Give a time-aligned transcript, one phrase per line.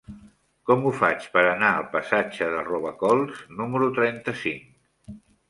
[0.69, 5.15] Com ho faig per anar al passatge de Robacols número trenta-cinc?